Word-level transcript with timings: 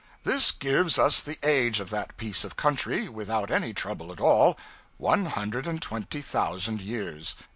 This 0.23 0.51
gives 0.51 0.97
us 0.97 1.21
the 1.21 1.37
age 1.43 1.79
of 1.79 1.91
that 1.91 2.17
piece 2.17 2.43
of 2.43 2.55
country, 2.55 3.07
without 3.07 3.51
any 3.51 3.71
trouble 3.71 4.11
at 4.11 4.19
all 4.19 4.57
one 4.97 5.27
hundred 5.27 5.67
and 5.67 5.79
twenty 5.79 6.23
thousand 6.23 6.81
years. 6.81 7.35